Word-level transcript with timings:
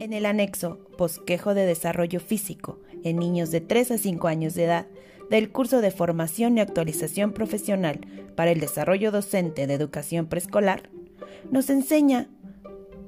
En 0.00 0.14
el 0.14 0.24
anexo 0.24 0.78
Bosquejo 0.96 1.52
de 1.52 1.66
Desarrollo 1.66 2.20
Físico 2.20 2.78
en 3.04 3.18
niños 3.18 3.50
de 3.50 3.60
3 3.60 3.90
a 3.90 3.98
5 3.98 4.28
años 4.28 4.54
de 4.54 4.64
edad 4.64 4.86
del 5.28 5.52
curso 5.52 5.82
de 5.82 5.90
formación 5.90 6.56
y 6.56 6.62
actualización 6.62 7.32
profesional 7.32 8.00
para 8.34 8.50
el 8.50 8.60
desarrollo 8.60 9.12
docente 9.12 9.66
de 9.66 9.74
educación 9.74 10.24
preescolar, 10.24 10.88
nos 11.50 11.68
enseña 11.68 12.28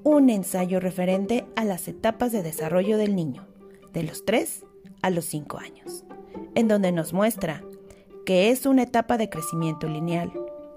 un 0.05 0.29
ensayo 0.29 0.81
referente 0.81 1.47
a 1.57 1.65
las 1.65 1.89
etapas 1.89 2.31
de 2.31 2.43
desarrollo 2.43 2.99
del 2.99 3.17
niño, 3.17 3.47
de 3.95 4.03
los 4.03 4.27
3 4.27 4.67
a 5.01 5.09
los 5.09 5.25
5 5.25 5.59
años, 5.61 6.05
en 6.55 6.69
donde 6.69 6.93
nos 6.93 7.15
muestra 7.15 7.65
que 8.27 8.51
es 8.51 8.67
una 8.67 8.83
etapa 8.83 9.17
de 9.17 9.31
crecimiento 9.31 9.89
lineal, 9.89 10.31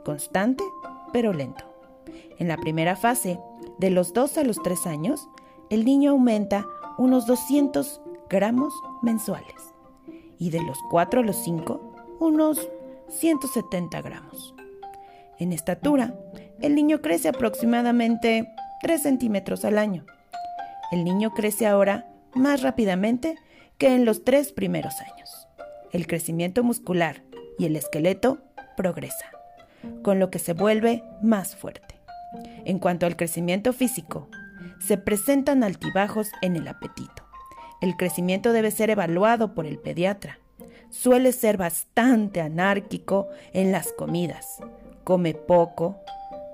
constante 0.06 0.64
pero 1.12 1.34
lento. 1.34 1.66
En 2.40 2.48
la 2.48 2.56
primera 2.56 2.96
fase, 2.96 3.38
de 3.80 3.90
los 3.90 4.14
2 4.14 4.38
a 4.38 4.44
los 4.46 4.64
3 4.64 4.88
años, 4.88 5.28
el 5.70 5.86
niño 5.86 6.12
aumenta 6.12 6.66
unos 6.98 7.26
200 7.26 8.02
gramos 8.30 8.74
mensuales 9.02 9.74
y 10.38 10.50
de 10.50 10.62
los 10.62 10.78
4 10.90 11.22
a 11.22 11.24
los 11.24 11.38
5 11.38 12.18
unos 12.20 12.70
170 13.10 14.02
gramos. 14.02 14.56
En 15.40 15.52
estatura, 15.52 16.16
el 16.62 16.76
niño 16.76 17.02
crece 17.02 17.28
aproximadamente 17.28 18.48
3 18.82 19.02
centímetros 19.02 19.66
al 19.66 19.78
año. 19.78 20.06
El 20.92 21.04
niño 21.04 21.34
crece 21.34 21.68
ahora 21.68 22.08
más 22.34 22.62
rápidamente 22.62 23.38
que 23.78 23.94
en 23.94 24.06
los 24.06 24.24
tres 24.24 24.54
primeros 24.54 24.94
años. 25.02 25.48
El 25.92 26.08
crecimiento 26.08 26.64
muscular 26.64 27.24
y 27.58 27.66
el 27.66 27.76
esqueleto 27.76 28.40
progresa, 28.78 29.26
con 30.04 30.20
lo 30.20 30.30
que 30.30 30.40
se 30.40 30.54
vuelve 30.54 31.04
más 31.22 31.56
fuerte. 31.56 31.96
En 32.66 32.80
cuanto 32.80 33.06
al 33.06 33.16
crecimiento 33.16 33.74
físico, 33.74 34.30
se 34.80 34.98
presentan 34.98 35.64
altibajos 35.64 36.30
en 36.42 36.56
el 36.56 36.68
apetito. 36.68 37.24
El 37.82 37.98
crecimiento 37.98 38.54
debe 38.54 38.72
ser 38.72 38.90
evaluado 38.90 39.54
por 39.54 39.66
el 39.66 39.78
pediatra. 39.80 40.40
Suele 40.90 41.32
ser 41.32 41.58
bastante 41.58 42.42
anárquico 42.42 43.28
en 43.54 43.72
las 43.72 43.92
comidas. 43.94 44.60
Come 45.04 45.34
poco 45.34 45.98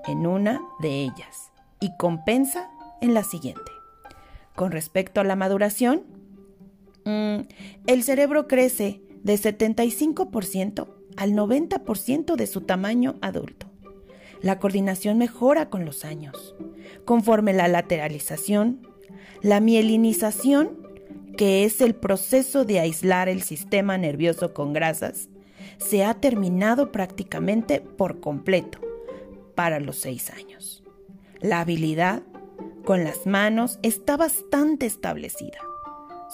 en 0.06 0.26
una 0.26 0.60
de 0.80 1.02
ellas 1.02 1.52
y 1.80 1.96
compensa 1.96 2.70
en 3.00 3.14
la 3.14 3.22
siguiente. 3.22 3.70
Con 4.54 4.72
respecto 4.72 5.20
a 5.20 5.24
la 5.24 5.36
maduración, 5.36 6.02
mm, 7.04 7.40
el 7.86 8.02
cerebro 8.02 8.48
crece 8.48 9.02
de 9.22 9.36
75% 9.38 10.88
al 11.16 11.34
90% 11.34 12.36
de 12.36 12.46
su 12.46 12.62
tamaño 12.62 13.16
adulto. 13.20 13.71
La 14.42 14.58
coordinación 14.58 15.18
mejora 15.18 15.70
con 15.70 15.84
los 15.84 16.04
años. 16.04 16.54
Conforme 17.04 17.52
la 17.52 17.68
lateralización, 17.68 18.86
la 19.40 19.60
mielinización, 19.60 20.78
que 21.36 21.64
es 21.64 21.80
el 21.80 21.94
proceso 21.94 22.64
de 22.64 22.80
aislar 22.80 23.28
el 23.28 23.42
sistema 23.42 23.96
nervioso 23.98 24.52
con 24.52 24.72
grasas, 24.72 25.28
se 25.78 26.04
ha 26.04 26.14
terminado 26.14 26.92
prácticamente 26.92 27.80
por 27.80 28.20
completo 28.20 28.78
para 29.54 29.80
los 29.80 29.96
seis 29.96 30.30
años. 30.30 30.82
La 31.40 31.60
habilidad 31.60 32.22
con 32.84 33.04
las 33.04 33.26
manos 33.26 33.78
está 33.82 34.16
bastante 34.16 34.86
establecida. 34.86 35.58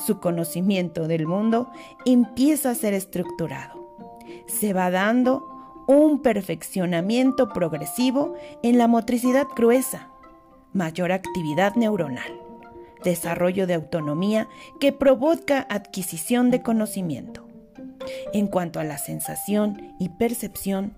Su 0.07 0.21
conocimiento 0.21 1.09
del 1.09 1.27
mundo 1.27 1.71
empieza 2.07 2.71
a 2.71 2.75
ser 2.75 2.95
estructurado. 2.95 4.17
Se 4.47 4.73
va 4.73 4.91
dando 4.91 5.58
un 5.89 6.21
perfeccionamiento 6.21 7.49
progresivo 7.49 8.37
en 8.63 8.77
la 8.77 8.87
motricidad 8.87 9.47
gruesa, 9.57 10.11
mayor 10.75 11.13
actividad 11.13 11.77
neuronal, 11.77 12.31
desarrollo 13.03 13.67
de 13.67 13.73
autonomía 13.73 14.49
que 14.81 14.93
provoca 14.93 15.67
adquisición 15.71 16.51
de 16.51 16.61
conocimiento. 16.61 17.49
En 18.35 18.49
cuanto 18.49 18.81
a 18.81 18.85
la 18.85 18.99
sensación 18.99 19.95
y 19.99 20.11
percepción, 20.11 20.95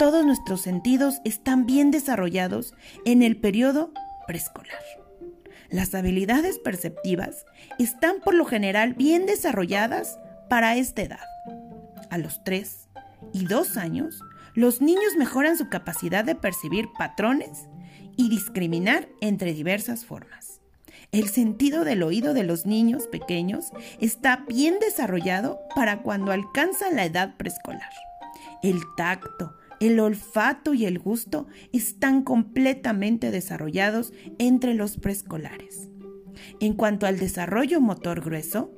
todos 0.00 0.26
nuestros 0.26 0.62
sentidos 0.62 1.20
están 1.24 1.64
bien 1.64 1.92
desarrollados 1.92 2.74
en 3.04 3.22
el 3.22 3.36
periodo 3.36 3.92
preescolar. 4.26 4.82
Las 5.70 5.94
habilidades 5.94 6.58
perceptivas 6.58 7.46
están 7.78 8.16
por 8.24 8.34
lo 8.34 8.44
general 8.44 8.94
bien 8.94 9.26
desarrolladas 9.26 10.18
para 10.48 10.74
esta 10.74 11.02
edad. 11.02 11.24
A 12.10 12.18
los 12.18 12.42
3, 12.42 12.88
y 13.32 13.46
dos 13.46 13.76
años, 13.76 14.20
los 14.54 14.80
niños 14.80 15.16
mejoran 15.18 15.56
su 15.58 15.68
capacidad 15.68 16.24
de 16.24 16.34
percibir 16.34 16.88
patrones 16.96 17.68
y 18.16 18.28
discriminar 18.28 19.08
entre 19.20 19.52
diversas 19.52 20.04
formas. 20.04 20.60
El 21.12 21.28
sentido 21.28 21.84
del 21.84 22.02
oído 22.02 22.34
de 22.34 22.44
los 22.44 22.66
niños 22.66 23.06
pequeños 23.06 23.70
está 24.00 24.44
bien 24.48 24.78
desarrollado 24.80 25.60
para 25.74 26.02
cuando 26.02 26.32
alcanzan 26.32 26.96
la 26.96 27.04
edad 27.04 27.36
preescolar. 27.36 27.90
El 28.62 28.80
tacto, 28.96 29.54
el 29.80 30.00
olfato 30.00 30.74
y 30.74 30.86
el 30.86 30.98
gusto 30.98 31.46
están 31.72 32.22
completamente 32.22 33.30
desarrollados 33.30 34.12
entre 34.38 34.74
los 34.74 34.96
preescolares. 34.96 35.88
En 36.60 36.74
cuanto 36.74 37.06
al 37.06 37.18
desarrollo 37.18 37.80
motor 37.80 38.20
grueso, 38.20 38.72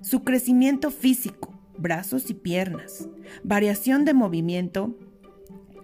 su 0.00 0.24
crecimiento 0.24 0.90
físico, 0.90 1.58
brazos 1.78 2.30
y 2.30 2.34
piernas, 2.34 3.08
variación 3.42 4.04
de 4.04 4.14
movimiento, 4.14 4.96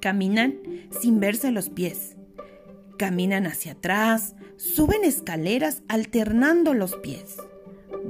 caminan 0.05 0.61
sin 0.91 1.19
verse 1.19 1.51
los 1.51 1.71
pies, 1.71 2.15
caminan 2.99 3.47
hacia 3.47 3.73
atrás, 3.73 4.35
suben 4.59 5.03
escaleras 5.03 5.83
alternando 5.89 6.75
los 6.75 6.95
pies, 6.97 7.39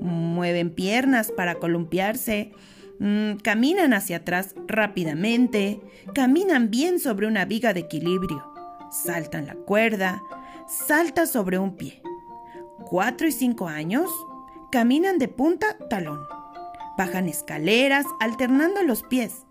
mueven 0.00 0.70
piernas 0.70 1.30
para 1.30 1.54
columpiarse, 1.54 2.50
mm, 2.98 3.34
caminan 3.44 3.94
hacia 3.94 4.16
atrás 4.16 4.56
rápidamente, 4.66 5.80
caminan 6.16 6.68
bien 6.68 6.98
sobre 6.98 7.28
una 7.28 7.44
viga 7.44 7.72
de 7.72 7.82
equilibrio, 7.82 8.44
saltan 8.90 9.46
la 9.46 9.54
cuerda, 9.54 10.20
salta 10.66 11.28
sobre 11.28 11.60
un 11.60 11.76
pie. 11.76 12.02
Cuatro 12.86 13.28
y 13.28 13.32
cinco 13.32 13.68
años, 13.68 14.10
caminan 14.72 15.18
de 15.18 15.28
punta 15.28 15.78
talón. 15.88 16.18
Bajan 16.98 17.28
escaleras 17.28 18.04
alternando 18.18 18.82
los 18.82 19.04
pies. 19.04 19.46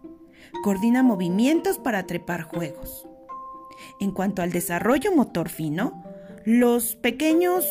Coordina 0.63 1.03
movimientos 1.03 1.79
para 1.79 2.03
trepar 2.03 2.43
juegos. 2.43 3.07
En 3.99 4.11
cuanto 4.11 4.41
al 4.41 4.51
desarrollo 4.51 5.15
motor 5.15 5.49
fino, 5.49 6.03
los 6.45 6.95
pequeños 6.95 7.65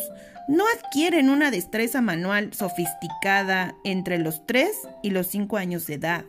no 0.47 0.65
adquieren 0.77 1.29
una 1.29 1.51
destreza 1.51 2.01
manual 2.01 2.53
sofisticada 2.53 3.75
entre 3.83 4.17
los 4.19 4.45
3 4.45 4.71
y 5.01 5.11
los 5.11 5.27
5 5.27 5.57
años 5.57 5.87
de 5.87 5.95
edad. 5.95 6.25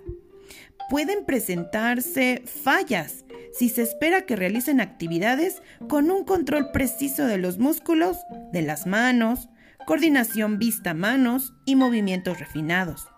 Pueden 0.90 1.24
presentarse 1.24 2.42
fallas 2.46 3.24
si 3.52 3.68
se 3.68 3.82
espera 3.82 4.22
que 4.22 4.36
realicen 4.36 4.80
actividades 4.80 5.62
con 5.88 6.10
un 6.10 6.24
control 6.24 6.70
preciso 6.72 7.26
de 7.26 7.38
los 7.38 7.58
músculos, 7.58 8.18
de 8.52 8.62
las 8.62 8.86
manos, 8.86 9.48
coordinación 9.86 10.58
vista-manos 10.58 11.54
y 11.64 11.76
movimientos 11.76 12.38
refinados. 12.38 13.08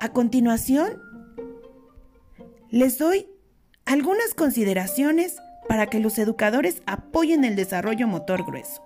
A 0.00 0.10
continuación, 0.10 1.02
les 2.76 2.98
doy 2.98 3.26
algunas 3.86 4.34
consideraciones 4.34 5.36
para 5.66 5.86
que 5.86 5.98
los 5.98 6.18
educadores 6.18 6.82
apoyen 6.84 7.44
el 7.44 7.56
desarrollo 7.56 8.06
motor 8.06 8.44
grueso. 8.44 8.84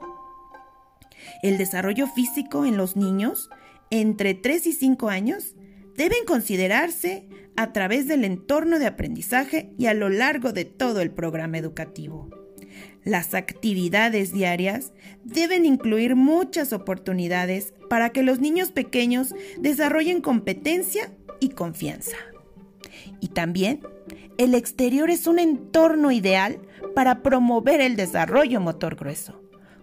El 1.42 1.58
desarrollo 1.58 2.06
físico 2.06 2.64
en 2.64 2.76
los 2.76 2.94
niños 2.94 3.50
entre 3.90 4.34
3 4.34 4.68
y 4.68 4.72
5 4.74 5.08
años 5.08 5.56
deben 5.96 6.24
considerarse 6.24 7.26
a 7.56 7.72
través 7.72 8.06
del 8.06 8.24
entorno 8.24 8.78
de 8.78 8.86
aprendizaje 8.86 9.72
y 9.76 9.86
a 9.86 9.94
lo 9.94 10.08
largo 10.08 10.52
de 10.52 10.64
todo 10.64 11.00
el 11.00 11.10
programa 11.10 11.58
educativo. 11.58 12.30
Las 13.02 13.34
actividades 13.34 14.32
diarias 14.32 14.92
deben 15.24 15.64
incluir 15.64 16.14
muchas 16.14 16.72
oportunidades 16.72 17.74
para 17.88 18.10
que 18.10 18.22
los 18.22 18.38
niños 18.38 18.70
pequeños 18.70 19.34
desarrollen 19.58 20.20
competencia 20.20 21.12
y 21.40 21.48
confianza. 21.48 22.16
Y 23.20 23.28
también, 23.28 23.80
el 24.38 24.54
exterior 24.54 25.10
es 25.10 25.26
un 25.26 25.38
entorno 25.38 26.10
ideal 26.10 26.58
para 26.94 27.22
promover 27.22 27.80
el 27.80 27.96
desarrollo 27.96 28.60
motor 28.60 28.96
grueso, 28.96 29.40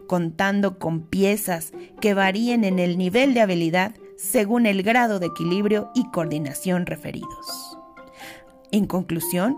contando 0.08 0.80
con 0.80 1.02
piezas 1.02 1.72
que 2.02 2.14
varíen 2.14 2.64
en 2.64 2.80
el 2.80 2.98
nivel 2.98 3.34
de 3.34 3.42
habilidad 3.42 3.94
según 4.18 4.66
el 4.66 4.82
grado 4.82 5.20
de 5.20 5.28
equilibrio 5.28 5.92
y 5.94 6.10
coordinación 6.10 6.86
referidos. 6.86 7.78
En 8.72 8.86
conclusión, 8.86 9.58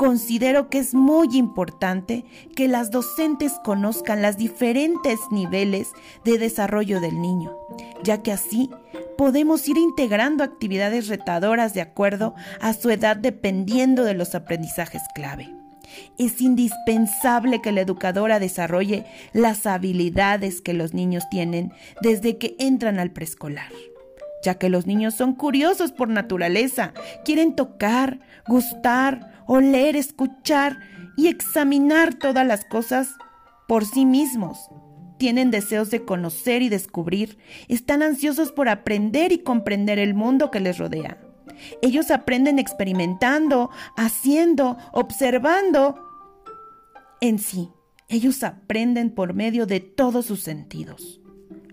Considero 0.00 0.70
que 0.70 0.78
es 0.78 0.94
muy 0.94 1.28
importante 1.36 2.24
que 2.56 2.68
las 2.68 2.90
docentes 2.90 3.52
conozcan 3.62 4.22
los 4.22 4.38
diferentes 4.38 5.18
niveles 5.30 5.92
de 6.24 6.38
desarrollo 6.38 7.00
del 7.00 7.20
niño, 7.20 7.54
ya 8.02 8.22
que 8.22 8.32
así 8.32 8.70
podemos 9.20 9.68
ir 9.68 9.76
integrando 9.76 10.42
actividades 10.42 11.08
retadoras 11.08 11.74
de 11.74 11.82
acuerdo 11.82 12.34
a 12.58 12.72
su 12.72 12.88
edad 12.88 13.18
dependiendo 13.18 14.04
de 14.04 14.14
los 14.14 14.34
aprendizajes 14.34 15.02
clave. 15.14 15.54
Es 16.16 16.40
indispensable 16.40 17.60
que 17.60 17.70
la 17.70 17.82
educadora 17.82 18.38
desarrolle 18.38 19.04
las 19.34 19.66
habilidades 19.66 20.62
que 20.62 20.72
los 20.72 20.94
niños 20.94 21.28
tienen 21.28 21.70
desde 22.00 22.38
que 22.38 22.56
entran 22.58 22.98
al 22.98 23.10
preescolar, 23.10 23.70
ya 24.42 24.54
que 24.54 24.70
los 24.70 24.86
niños 24.86 25.12
son 25.16 25.34
curiosos 25.34 25.92
por 25.92 26.08
naturaleza, 26.08 26.94
quieren 27.22 27.54
tocar, 27.54 28.20
gustar, 28.48 29.44
oler, 29.46 29.96
escuchar 29.96 30.78
y 31.18 31.28
examinar 31.28 32.14
todas 32.14 32.46
las 32.46 32.64
cosas 32.64 33.10
por 33.68 33.84
sí 33.84 34.06
mismos. 34.06 34.70
Tienen 35.20 35.50
deseos 35.50 35.90
de 35.90 36.06
conocer 36.06 36.62
y 36.62 36.70
descubrir, 36.70 37.36
están 37.68 38.02
ansiosos 38.02 38.52
por 38.52 38.70
aprender 38.70 39.32
y 39.32 39.40
comprender 39.40 39.98
el 39.98 40.14
mundo 40.14 40.50
que 40.50 40.60
les 40.60 40.78
rodea. 40.78 41.20
Ellos 41.82 42.10
aprenden 42.10 42.58
experimentando, 42.58 43.68
haciendo, 43.98 44.78
observando. 44.92 46.02
En 47.20 47.38
sí, 47.38 47.68
ellos 48.08 48.42
aprenden 48.42 49.10
por 49.10 49.34
medio 49.34 49.66
de 49.66 49.80
todos 49.80 50.24
sus 50.24 50.40
sentidos. 50.40 51.20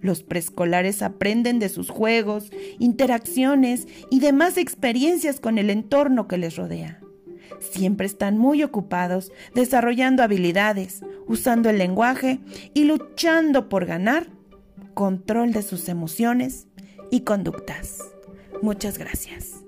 Los 0.01 0.23
preescolares 0.23 1.01
aprenden 1.01 1.59
de 1.59 1.69
sus 1.69 1.89
juegos, 1.89 2.51
interacciones 2.79 3.87
y 4.11 4.19
demás 4.19 4.57
experiencias 4.57 5.39
con 5.39 5.57
el 5.57 5.69
entorno 5.69 6.27
que 6.27 6.37
les 6.37 6.57
rodea. 6.57 6.99
Siempre 7.59 8.05
están 8.05 8.37
muy 8.37 8.63
ocupados 8.63 9.31
desarrollando 9.53 10.23
habilidades, 10.23 11.01
usando 11.27 11.69
el 11.69 11.77
lenguaje 11.77 12.39
y 12.73 12.85
luchando 12.85 13.69
por 13.69 13.85
ganar 13.85 14.27
control 14.93 15.51
de 15.51 15.61
sus 15.61 15.89
emociones 15.89 16.67
y 17.11 17.21
conductas. 17.21 17.99
Muchas 18.61 18.97
gracias. 18.97 19.66